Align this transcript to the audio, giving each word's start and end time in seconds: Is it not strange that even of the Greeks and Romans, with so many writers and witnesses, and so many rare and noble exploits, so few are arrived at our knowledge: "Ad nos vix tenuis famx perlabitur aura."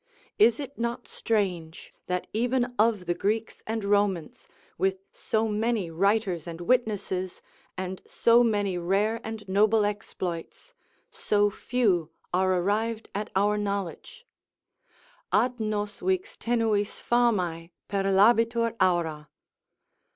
Is 0.39 0.59
it 0.59 0.79
not 0.79 1.07
strange 1.07 1.93
that 2.07 2.25
even 2.33 2.73
of 2.79 3.05
the 3.05 3.13
Greeks 3.13 3.61
and 3.67 3.83
Romans, 3.83 4.47
with 4.79 5.05
so 5.13 5.47
many 5.47 5.91
writers 5.91 6.47
and 6.47 6.59
witnesses, 6.61 7.43
and 7.77 8.01
so 8.07 8.43
many 8.43 8.79
rare 8.79 9.21
and 9.23 9.47
noble 9.47 9.85
exploits, 9.85 10.73
so 11.11 11.51
few 11.51 12.09
are 12.33 12.51
arrived 12.51 13.09
at 13.13 13.29
our 13.35 13.59
knowledge: 13.59 14.25
"Ad 15.31 15.59
nos 15.59 15.99
vix 15.99 16.35
tenuis 16.35 16.99
famx 17.03 17.69
perlabitur 17.87 18.73
aura." 18.81 19.29